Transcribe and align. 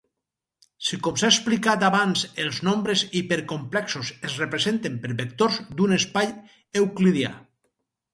Si 0.85 0.97
com 1.07 1.17
s'ha 1.21 1.27
explicat 1.33 1.83
abans 1.89 2.23
els 2.43 2.61
nombres 2.67 3.03
hipercomplexos 3.19 4.09
es 4.29 4.39
representen 4.45 4.95
per 5.05 5.13
vectors 5.21 5.59
d'un 5.83 5.95
espai 5.99 6.33
euclidià. 6.83 7.31